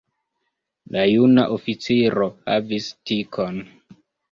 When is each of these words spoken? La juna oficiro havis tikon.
La 0.95 1.03
juna 1.11 1.43
oficiro 1.59 2.27
havis 2.55 2.91
tikon. 3.13 3.65